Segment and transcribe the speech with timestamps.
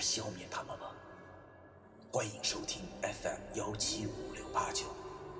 [0.00, 0.86] 消灭他们吗？
[2.10, 4.86] 欢迎收听 FM 幺七五六八九，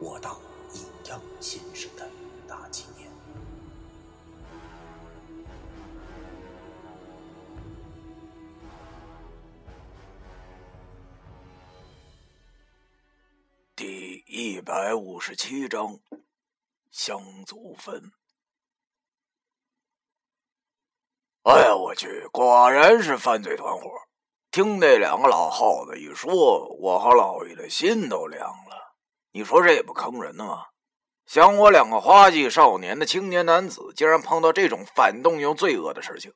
[0.00, 0.38] 我当
[0.74, 2.08] 阴阳先生的
[2.46, 3.10] 大纪念。
[13.74, 15.98] 第一百五十七章，
[16.90, 18.12] 乡祖坟。
[21.44, 24.09] 哎呀，我去，果然是犯罪团伙！
[24.50, 28.96] 听那两个老耗子一说，我和老爷的心都凉了。
[29.32, 30.64] 你说这也不坑人的吗？
[31.24, 36.32] 想我两个花季少年的青年男子，竟然碰到这种反动又罪恶的事情。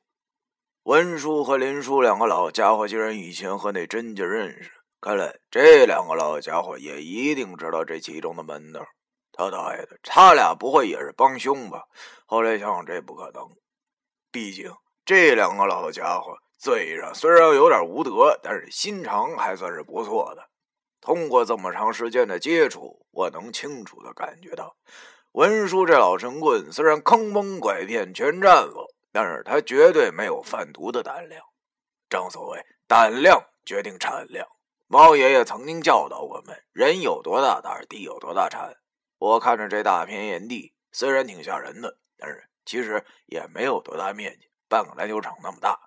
[0.83, 4.71] 文叔和林叔两个老家伙，竟然以前和那甄家认识。
[5.01, 8.79] 看来这两个老家伙也一定知道这其中的门道。
[9.33, 11.83] 他大爷的，他俩不会也是帮凶吧？
[12.25, 13.43] 后来想想，这不可能。
[14.31, 14.71] 毕竟
[15.03, 20.49] 这两个老家伙嘴上虽然有点无德，但是心肠还算是不错的。
[20.99, 24.75] 通过这么长时间的接触，我能清楚的感觉到，
[25.33, 31.39] 文叔这老神棍虽然坑蒙拐骗全占了，但是他绝对没有贩毒的胆量。
[32.09, 34.47] 正所谓，胆量决定产量。
[34.87, 38.73] 毛爷爷曾经教导我们：人有多大胆，地有多大产。
[39.19, 45.79] 我看着这大片岩地，虽然挺吓人的，但是其实也没有多大面积，半个篮球场那么大。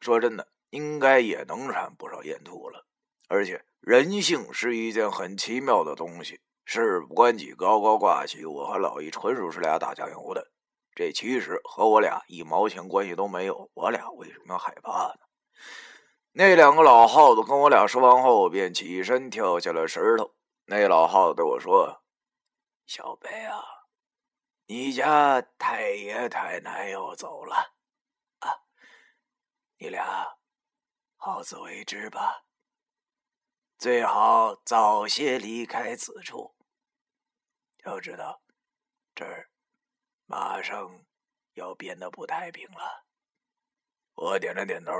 [0.00, 2.84] 说真的，应该也能产不少烟土了。
[3.28, 8.44] 而且人性是一件很奇妙的东西，事不关己高高挂起。
[8.44, 10.50] 我和老易纯属是俩打酱油的，
[10.92, 13.70] 这其实和我俩一毛钱关系都没有。
[13.74, 15.20] 我俩为什么要害怕呢？
[16.32, 20.34] 那两个老耗子跟我俩说完后，便起身跳下了石头。
[20.66, 22.02] 那老耗子对我说
[22.86, 23.62] ：“小北啊，
[24.66, 27.72] 你家太爷太奶要走了，
[29.82, 30.24] 你俩
[31.16, 32.44] 好自为之吧。
[33.78, 36.54] 最好早些离开此处。
[37.84, 38.40] 要知道，
[39.12, 39.50] 这儿
[40.26, 40.88] 马上
[41.54, 43.02] 要变得不太平了。”
[44.14, 44.92] 我点了点头。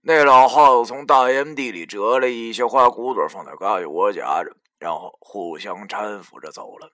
[0.00, 6.90] 那老耗子从大烟地里折了一些花骨朵放在嘎吱窝夹着，然后互相搀扶着走了。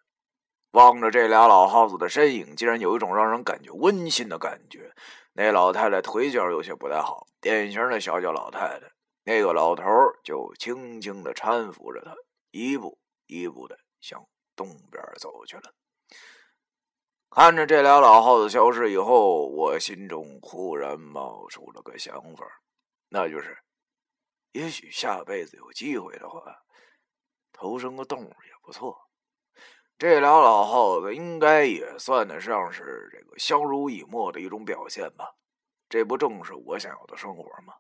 [0.72, 4.94] 望着这俩老耗子的身影，竟然有一种让人感觉温馨的感觉。
[5.34, 8.92] 那老太太腿脚有些不太好，典型的小脚老太太。
[9.24, 9.84] 那个老头
[10.24, 12.12] 就轻轻的搀扶着她，
[12.50, 14.26] 一步一步的向
[14.56, 15.72] 东边走去了。
[17.30, 22.44] 看着这俩老耗子消失以后，我心中忽然冒出了个想法。
[23.08, 23.56] 那就是，
[24.50, 26.42] 也许下辈子有机会的话，
[27.52, 28.98] 投生个动物也不错。
[30.02, 35.36] 这俩老耗子应该也算得上是这个相濡以沫的一种表现吧？
[35.88, 37.74] 这不正是我想要的生活吗？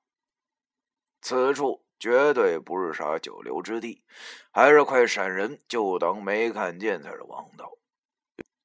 [1.20, 4.04] 此处绝对不是啥久留之地，
[4.52, 7.68] 还是快闪人，就当没看见才是王道。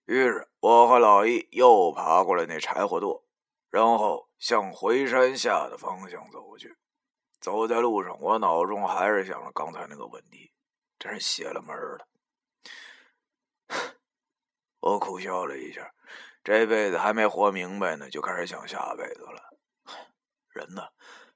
[0.05, 3.23] 于是，我和老易又爬过了那柴火垛。
[3.71, 6.77] 然后向回山下的方向走去。
[7.41, 10.51] 走在路上，我脑中还是想着刚才那个问题，
[10.99, 12.07] 真是邪了门了。
[14.87, 15.93] 我苦笑了一下，
[16.45, 19.43] 这辈子还没活明白呢，就开始想下辈子了。
[20.53, 20.81] 人呢，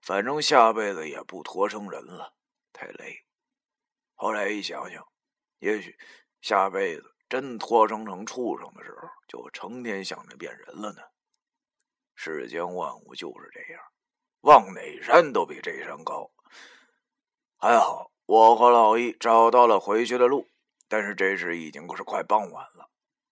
[0.02, 2.34] 反正下辈子也不托生人了，
[2.72, 3.26] 太累。
[4.16, 5.06] 后来一想想，
[5.60, 5.98] 也许
[6.40, 11.02] 下辈子真托生成畜生的时候，就成天想着变人了呢。
[12.16, 13.84] 世间万物就是这样，
[14.42, 16.32] 望哪山都比这山高。
[17.58, 20.48] 还好我和老易找到了回去的路，
[20.88, 22.90] 但是这时已经是快傍晚了，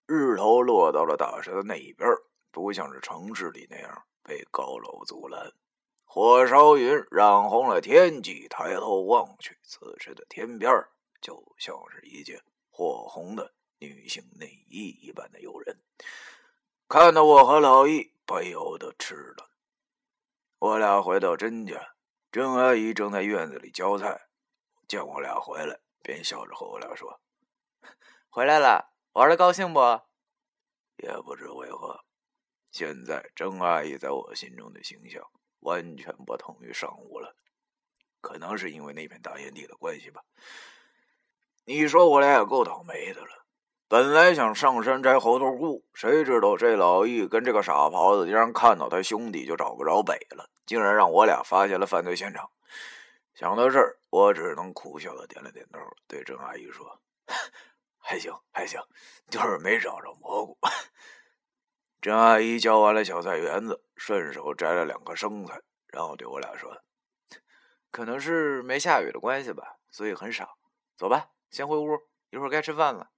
[0.10, 2.10] 日头落到了大山的那一边，
[2.50, 5.54] 不像是城市里那样被高楼阻拦。
[6.04, 10.74] 火烧云染红了天际，抬头望去，此时的天边
[11.22, 12.42] 就像是一件
[12.72, 15.80] 火红的女性内衣一般的诱人。
[16.88, 18.12] 看到我和老易。
[18.30, 19.50] 不由得吃了。
[20.60, 21.96] 我俩回到甄家，
[22.32, 24.28] 甄阿姨正在院子里浇菜，
[24.88, 27.20] 见我俩回来，便笑着和我俩说
[28.30, 29.80] ：“回来了，玩的高兴不？”
[30.98, 32.00] 也不知为何，
[32.72, 35.24] 现在郑阿姨在我心中的形象
[35.62, 37.36] 完全不同于上午了。
[38.22, 40.22] 可能是因为那片大烟地的关系吧。
[41.66, 43.46] 你说我俩也够倒霉的了。
[43.88, 52.52] 本来想上山摘猴头菇，谁知道这老易跟这个傻狍子竟然看到他兄弟就找不着北了，竟然让我俩发现了犯罪现场。
[53.34, 57.02] 想到这儿，我只能苦笑的点了点头，对郑阿姨说
[58.10, 58.82] ：“还行，还行，
[59.30, 60.58] 就是没找着蘑菇。
[62.02, 66.82] ”郑阿姨浇完了小菜园子，顺手摘了两颗生菜，然后对我俩说
[67.92, 70.58] ：“可能是没下雨的关系吧，所以很少。
[70.98, 72.00] 走吧，先回屋，
[72.32, 73.12] 一会儿该吃饭了。”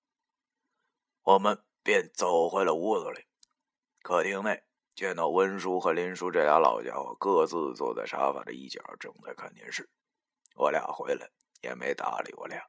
[1.23, 3.27] 我们便走回了屋子里。
[4.01, 4.61] 客厅内，
[4.93, 9.89] 见到温叔和林叔这俩老家伙各自坐在沙发的一角，正在看电视。
[10.55, 12.61] 我俩回来也没搭理我俩。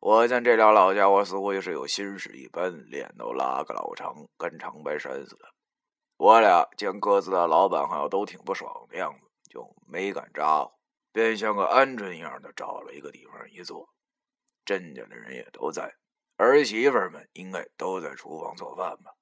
[0.00, 5.44] 我见这俩老家伙似乎也是有心事一般，脸都拉个老长，跟长白山似的。
[6.16, 10.72] 我俩见各自的老板好像都挺不爽的样子，就没敢咋呼，
[11.12, 13.88] 便像个鹌鹑一样的找了一个地方一坐。
[14.64, 15.94] 甄家的人也都在。
[16.36, 19.12] 儿媳妇们应该都在厨房做饭吧？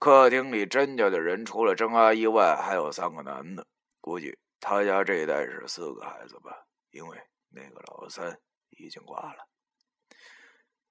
[0.00, 3.64] 客厅里甄家的人除了甄阿姨外，还有三个男的，
[4.00, 7.16] 估计他家这一代是四个孩子吧，因为
[7.50, 8.36] 那个老三
[8.70, 9.46] 已经挂了。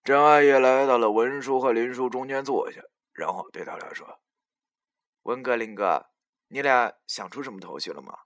[0.07, 2.81] 张阿姨来到了文叔和林叔中间坐下，
[3.11, 4.21] 然后对他俩说
[5.23, 6.01] ：“文哥、林哥，
[6.47, 8.17] 你俩想出什么头绪了吗？”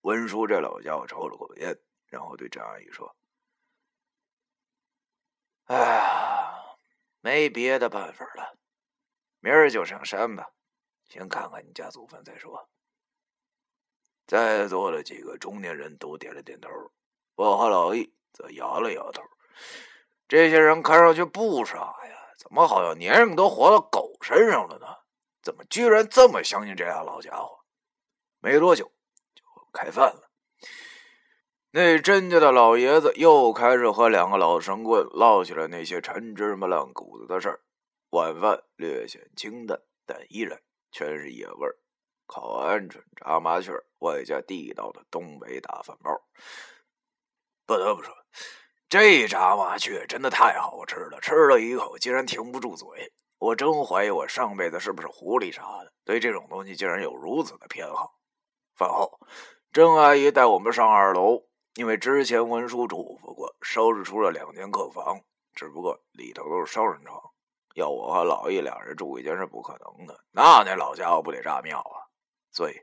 [0.00, 3.14] 文叔这老家伙抽了口烟，然后对张阿姨说。
[5.64, 6.54] 哎呀，
[7.20, 8.56] 没别的办法了，
[9.40, 10.52] 明儿就上山吧，
[11.04, 12.70] 先看看你家祖坟再说。
[14.26, 16.70] 在座的几个中年人都点了点头，
[17.34, 19.22] 我和老易则摇了摇头。
[20.32, 24.86] 这些人看上去不傻呀，怎么好像年龄都活到狗身上了呢？
[25.42, 27.58] 怎么居然这么相信这俩老家伙？
[28.40, 28.90] 没多久
[29.34, 29.42] 就
[29.74, 30.30] 开饭了。
[31.72, 37.60] 那甄家的老爷子又开始和两个老神棍唠起了那些陈芝麻烂谷子的事儿。
[38.08, 40.58] 晚饭略显清淡，但依然
[40.90, 41.76] 全是野味儿，
[42.26, 46.10] 烤鹌鹑、炸麻雀，外加地道的东北大饭包。
[47.66, 48.16] 不得不说，
[48.92, 52.86] 这炸麻雀真的太好吃了，吃了一口竟然停不住嘴。
[53.38, 58.12] 我真怀疑我上辈子是不是狐狸啥的，对这种东西竟然有如此的偏好。
[58.76, 59.18] 饭后，
[59.72, 61.42] 郑阿姨带我们上二楼。
[61.76, 65.18] 因为之前文书嘱咐过，收拾出了两间客房，
[65.54, 67.18] 只不过里头都是双人床，
[67.74, 70.20] 要我和老易俩人住一间是不可能的。
[70.32, 71.96] 那那老家伙不得炸庙啊！
[72.50, 72.74] 所以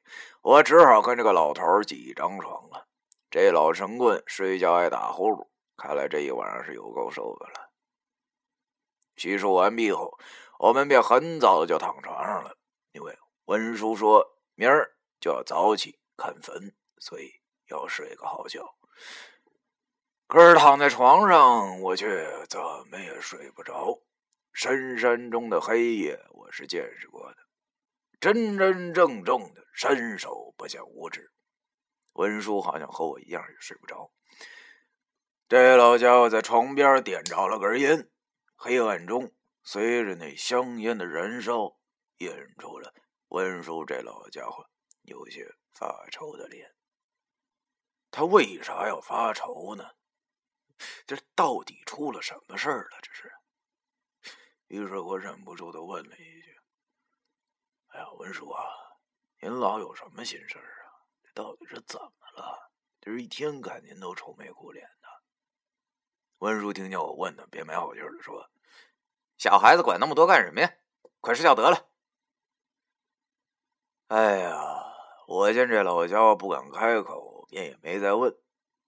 [0.41, 2.87] 我只好跟这个老头挤一张床了。
[3.29, 5.45] 这老神棍睡觉爱打呼噜，
[5.79, 7.71] 看来这一晚上是有够受的了。
[9.15, 10.19] 洗漱完毕后，
[10.59, 12.55] 我们便很早就躺床上了，
[12.91, 17.31] 因为文书说明儿就要早起看坟，所以
[17.69, 18.75] 要睡个好觉。
[20.27, 22.59] 可是躺在床上，我却怎
[22.91, 23.97] 么也睡不着。
[24.51, 27.37] 深山中的黑夜，我是见识过的，
[28.19, 31.31] 真真正正的伸手不见五指。
[32.13, 34.11] 文叔好像和我一样也睡不着。
[35.49, 38.07] 这老家伙在床边点着了根烟，
[38.55, 41.75] 黑暗中随着那香烟的燃烧，
[42.17, 42.93] 映出了
[43.29, 44.69] 文叔这老家伙
[45.01, 46.71] 有些发愁的脸。
[48.11, 49.89] 他为啥要发愁呢？
[51.07, 52.99] 这到底出了什么事儿了？
[53.01, 53.31] 这是。
[54.67, 56.55] 于是我忍不住的问了一句
[57.89, 58.61] ：“哎呀，文叔啊，
[59.41, 61.09] 您老有什么心事啊？
[61.23, 62.71] 这到底是怎么了？
[63.01, 64.87] 这一天看您都愁眉苦脸
[66.39, 68.49] 温。”叔听见我问他，便没好气的说
[69.37, 70.73] ：“小孩子管那么多干什么呀？
[71.21, 71.87] 快睡觉得了。”
[74.07, 74.83] 哎呀，
[75.27, 78.35] 我见这老家伙不敢开口，便也没再问。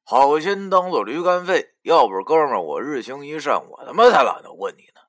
[0.03, 5.01] 好心当做驴肝肺，要不是哥们儿我日行一善，我他妈才懒得问你呢。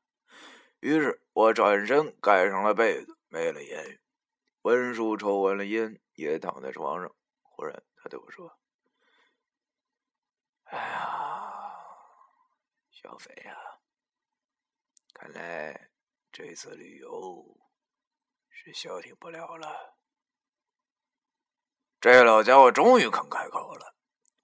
[0.80, 4.00] 于是我转身盖上了被子，没了言语。
[4.62, 7.11] 温叔抽完了烟，也躺在床上。
[7.42, 8.52] 忽然，他对我说
[10.64, 11.22] ：“哎呀，
[13.02, 13.56] 小飞呀，
[15.12, 15.90] 看来
[16.30, 17.59] 这次旅游
[18.49, 19.97] 是消停不了了。”
[22.00, 23.94] 这老家伙终于肯开口了。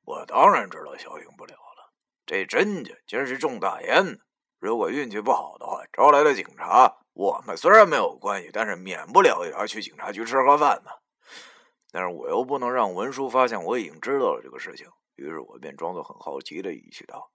[0.03, 1.93] 我当然知道消停不了了。
[2.25, 4.19] 这甄家今是种大烟，
[4.59, 10.91] 如果运气不好的话，招来了警察，我们虽然没有关系，但是免不了也要去警察局吃盒饭呢。
[11.91, 17.33] 但是我又不能让文叔发现我已经知道了这个事情，于是我便装作很好奇的语气道：“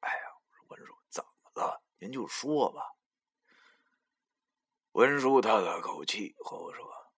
[0.00, 0.22] 哎呀，
[0.68, 1.82] 文叔，怎么了？
[2.00, 2.96] 您就说吧。”
[4.92, 7.12] 文叔叹了口气，和我说：“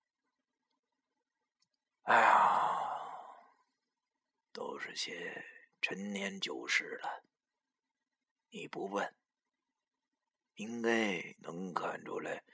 [2.05, 2.69] 哎呀。”
[4.53, 5.43] 都是些
[5.81, 7.25] 陈年旧事了。
[8.51, 9.17] 你不问，
[10.57, 12.45] 应该能看出来，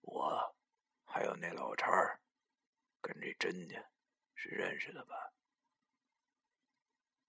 [0.00, 0.56] 我
[1.04, 2.22] 还有那老陈儿
[3.02, 3.76] 跟这甄家
[4.34, 5.34] 是认识的吧？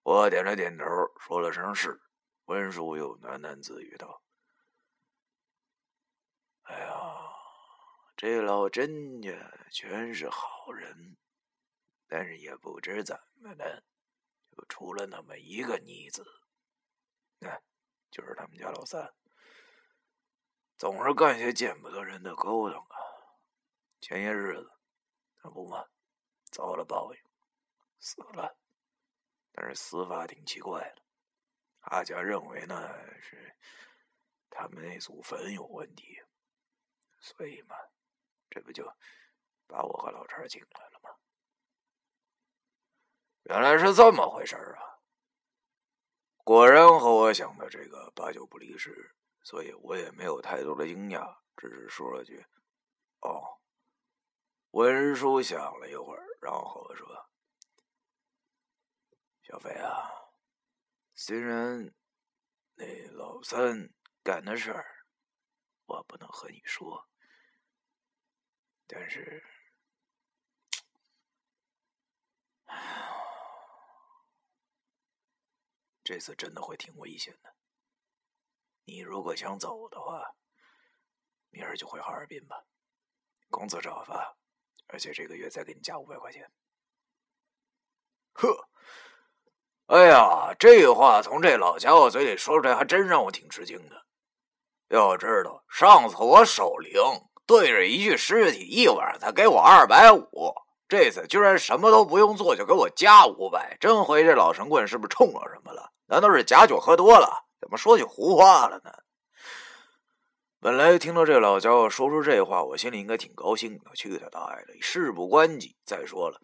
[0.04, 0.84] 我点了点头，
[1.20, 2.00] 说了声是。
[2.52, 4.22] 文叔又喃喃自语道
[6.68, 7.32] ：“哎呀，
[8.14, 9.30] 这老甄家
[9.70, 11.16] 全是好人，
[12.06, 13.82] 但是也不知怎么的，
[14.50, 16.22] 就出了那么一个逆子。
[17.38, 17.58] 那。”
[18.12, 19.10] 就是他们家老三，
[20.76, 22.96] 总是干些见不得人的勾当啊！
[24.02, 24.70] 前些日子，
[25.42, 25.88] 那不嘛，
[26.50, 27.20] 遭了报应，
[28.00, 28.54] 死了。
[29.52, 31.01] 但是死法挺奇怪的，
[31.82, 32.74] 阿家认为呢
[33.20, 33.54] 是
[34.50, 36.20] 他们那祖坟有问题，
[37.20, 37.76] 所以嘛，
[38.50, 38.84] 这不就
[39.66, 41.10] 把我和老陈请来了吗？
[43.44, 45.02] 原来是这么回事啊！
[46.44, 52.46] 果然和我想的这个八九不离十，所以我也没有太多的惊讶，只是说了句
[53.22, 53.58] ：“哦。”
[54.70, 57.06] 文叔想了一会儿，然后说
[59.42, 60.08] ：“小飞啊，
[61.14, 61.94] 虽然
[62.74, 63.92] 那老三
[64.22, 65.06] 干的事儿
[65.86, 67.08] 我不能和你说，
[68.86, 69.44] 但是……”
[76.04, 77.54] 这次真的会挺危险的。
[78.84, 80.34] 你如果想走的话，
[81.50, 82.66] 明儿就回哈尔滨吧，
[83.48, 84.36] 工资照发，
[84.88, 86.50] 而且这个月再给你加五百块钱。
[88.32, 88.68] 呵，
[89.86, 94.02] 哎呀，这话从这老家伙嘴里说出来，还真让我挺吃惊的。
[94.88, 97.00] 要知道，上次我守灵
[97.46, 100.54] 对着一具尸体一晚上才给我二百五，
[100.88, 105.90] 这次居然什么都不用做就给我加五百，真怀疑这老神棍是不是冲了什么了？
[106.06, 107.44] 难道是假酒喝多了？
[107.60, 108.90] 怎么说起胡话了呢？
[110.60, 113.90] 本来听到这老家伙说出这话，我心里应该挺高兴的。
[113.94, 114.80] 去他大爷的！
[114.80, 115.74] 事不关己。
[115.84, 116.40] 再说了，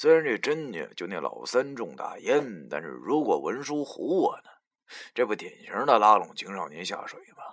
[0.00, 4.48] 虽然这甄家就那老三中大烟，但是如果文书唬我呢？
[5.12, 7.44] 这不典型的拉拢青少年下水吗？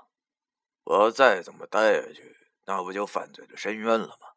[0.85, 4.29] 我要再怎么待下去，那不就犯罪的深渊了吗？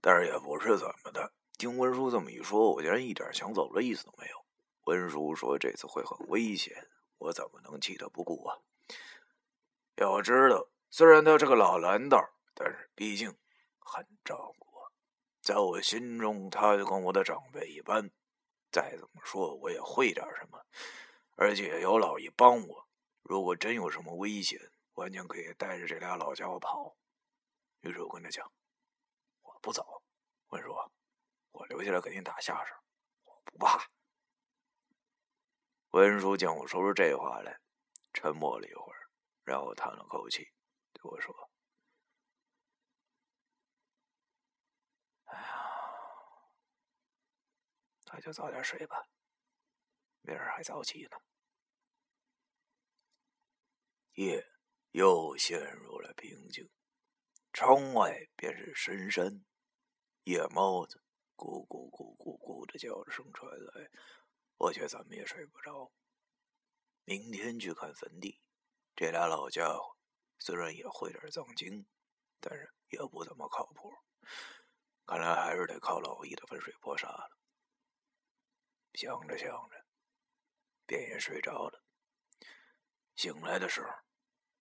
[0.00, 1.32] 但是也不是怎么的。
[1.58, 4.36] 听文书这么一说，我竟然一点想走的意思都没有。
[4.84, 6.86] 文叔说：“这次会很危险，
[7.18, 8.56] 我怎么能弃他不顾啊？
[9.96, 12.24] 要知道，虽然他是个老蓝道，
[12.54, 13.36] 但是毕竟
[13.80, 14.63] 很照顾，
[15.44, 18.10] 在我心中，他就跟我的长辈一般。
[18.72, 20.64] 再怎么说，我也会点什么，
[21.36, 22.88] 而且有老爷帮我。
[23.22, 24.58] 如果真有什么危险，
[24.94, 26.96] 完全可以带着这俩老家伙跑。
[27.82, 28.50] 于是我跟他讲：
[29.42, 30.02] 我不走，
[30.48, 30.74] 文叔，
[31.52, 32.74] 我留下来给您打下手，
[33.24, 33.86] 我不怕。”
[35.92, 37.60] 文叔见我说出这话来，
[38.14, 39.10] 沉默了一会儿，
[39.44, 40.50] 然后叹了口气，
[40.94, 41.50] 对我说
[45.26, 45.60] ：“哎呀，
[48.14, 49.08] 那就早点睡吧，
[50.20, 51.16] 明儿还早起呢。”
[54.14, 54.46] 夜
[54.92, 56.70] 又陷入了平静，
[57.52, 59.44] 窗外便是深山，
[60.22, 61.02] 夜猫子
[61.34, 63.90] 咕咕咕咕咕的叫声传来。
[64.58, 65.92] 我却怎么也睡不着。
[67.02, 68.40] 明天去看坟地，
[68.94, 69.96] 这俩老家伙
[70.38, 71.84] 虽然也会点藏经，
[72.38, 73.92] 但是也不怎么靠谱。
[75.04, 77.36] 看来还是得靠老易的分水泼沙了。
[78.94, 79.84] 想着想着，
[80.86, 81.82] 便也睡着了。
[83.16, 83.88] 醒来的时候，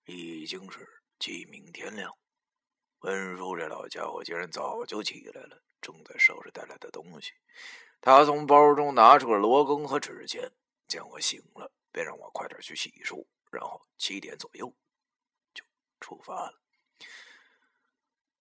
[0.05, 0.87] 已经是
[1.19, 2.11] 鸡鸣天亮。
[2.99, 7.33] 温叔这老家伙竟然早就起来了，正在收拾带来的东西。
[8.01, 10.51] 他从包中拿出了罗庚和纸钱，
[10.87, 14.73] 见我醒了，便让我快点去洗漱，然后七点左右
[15.53, 15.63] 就
[15.99, 16.59] 出发了。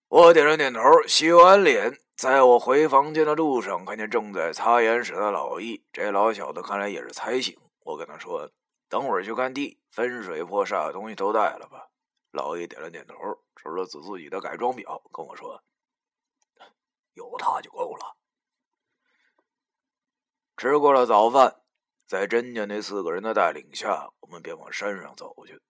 [0.09, 5.85] 我点了点头，洗完脸，在我回房间的路上，看见正在擦眼屎的老易。
[5.93, 7.59] 这老小子看来也是才醒。
[7.81, 8.49] 我跟他说
[8.89, 11.89] ：“等会儿去看地，分水破煞的东西都带了吧。”
[12.31, 13.17] 老易点了点头，
[13.57, 15.65] 指了指自己的改装表，跟我说
[17.15, 18.17] ：“有它就够了。”
[20.57, 21.63] 吃过了早饭，
[22.07, 25.61] 在甄家那四个人的带领下，我们便往山上走去。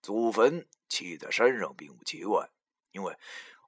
[0.00, 2.48] 祖坟砌在山上并不奇怪，
[2.92, 3.18] 因为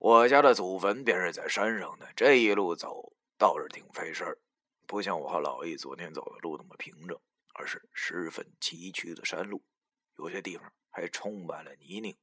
[0.04, 2.06] 我家的祖坟便是在山上的。
[2.14, 4.38] 这一路走倒是挺费事儿，
[4.87, 7.18] 不像我和老易昨天走的路那么平整，
[7.54, 9.64] 而是十分崎岖的山路，
[10.18, 12.14] 有些地方还充满了泥泞。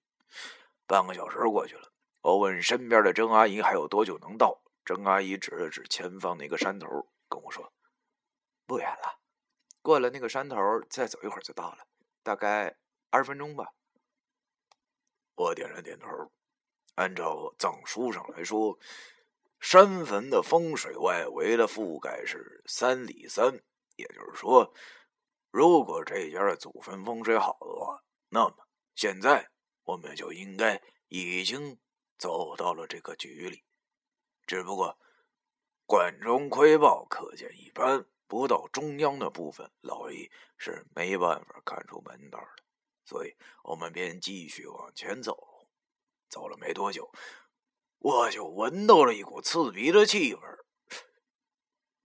[0.85, 4.61] 半个小时过去了，我问身边的郑阿姨还有多久能到。
[4.85, 6.88] 郑阿姨指了指前方那个山头，
[7.27, 7.73] 跟我说。
[8.67, 9.21] 不远了，
[9.81, 10.55] 过了那个山头，
[10.88, 11.88] 再走一会儿就到了，
[12.21, 12.77] 大概
[13.09, 13.73] 二十分钟吧。
[15.33, 16.07] 我点了点头。
[16.95, 18.77] 按照藏书上来说，
[19.60, 23.62] 山坟的风水外围的覆盖是三里三，
[23.95, 24.74] 也就是说，
[25.51, 29.50] 如果这家的祖坟风水好的话，那么现在
[29.83, 31.79] 我们就应该已经
[32.17, 33.63] 走到了这个局里。
[34.45, 34.98] 只不过
[35.86, 42.63] 管中窥豹，可见一斑，不到中央的部分，老易是没办法看出门道的，
[43.05, 45.50] 所以我们便继续往前走。
[46.31, 47.11] 走了没多久，
[48.00, 50.39] 我就闻到了一股刺鼻的气味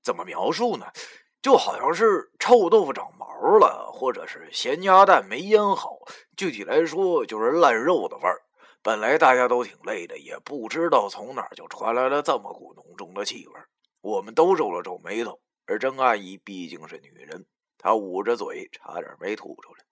[0.02, 0.86] 怎么描述呢？
[1.40, 3.26] 就好像是臭豆腐长毛
[3.58, 5.96] 了，或者是咸鸭蛋没腌好。
[6.36, 8.42] 具体来说，就是烂肉的味儿。
[8.82, 13.54] 本来大家都挺累的，也不知道从哪儿就传来了这么股浓重的气味
[14.00, 17.46] 我们都皱了皱眉头，而郑阿姨毕竟是女人，
[17.78, 19.84] 她捂着嘴，差点没吐出来。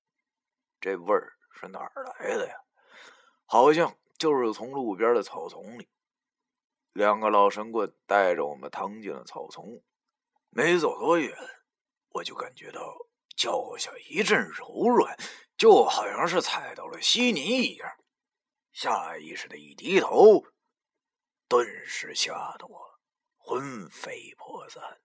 [0.81, 2.55] 这味儿是哪儿来的呀？
[3.47, 3.97] 好像……
[4.17, 5.89] 就是从路边的草丛里，
[6.93, 9.83] 两个老神棍带着我们趟进了草丛。
[10.51, 11.37] 没走多远，
[12.11, 12.81] 我就感觉到
[13.37, 15.17] 脚下一阵柔软，
[15.57, 17.91] 就好像是踩到了稀泥一样。
[18.73, 20.45] 下意识的一低头，
[21.49, 23.01] 顿时吓得我
[23.37, 25.01] 魂飞魄散。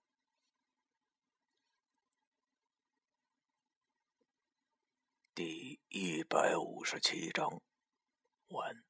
[5.33, 7.61] 第一百五十七章
[8.49, 8.88] 完。